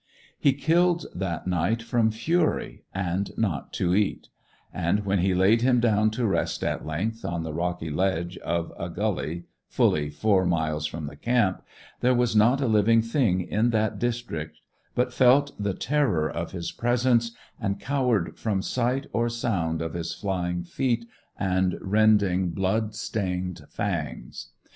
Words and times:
He 0.39 0.53
killed 0.53 1.05
that 1.13 1.45
night 1.45 1.83
from 1.83 2.09
fury, 2.09 2.81
and 2.91 3.29
not 3.37 3.71
to 3.73 3.93
eat; 3.93 4.29
and 4.73 5.05
when 5.05 5.19
he 5.19 5.35
laid 5.35 5.61
him 5.61 5.79
down 5.79 6.09
to 6.17 6.25
rest 6.25 6.63
at 6.63 6.83
length, 6.87 7.23
on 7.23 7.43
the 7.43 7.53
rocky 7.53 7.95
edge 8.01 8.35
of 8.39 8.73
a 8.79 8.89
gully 8.89 9.43
fully 9.67 10.09
four 10.09 10.43
miles 10.43 10.87
from 10.87 11.05
the 11.05 11.15
camp, 11.15 11.61
there 11.99 12.15
was 12.15 12.35
not 12.35 12.61
a 12.61 12.67
living 12.67 13.03
thing 13.03 13.41
in 13.41 13.69
that 13.69 13.99
district 13.99 14.57
but 14.95 15.13
felt 15.13 15.51
the 15.61 15.75
terror 15.75 16.27
of 16.27 16.51
his 16.51 16.71
presence, 16.71 17.33
and 17.59 17.79
cowered 17.79 18.39
from 18.39 18.63
sight 18.63 19.05
or 19.13 19.29
sound 19.29 19.83
of 19.83 19.93
his 19.93 20.15
flying 20.15 20.63
feet 20.63 21.05
and 21.39 21.77
rending, 21.79 22.49
blood 22.49 22.95
stained 22.95 23.67
fangs. 23.69 24.47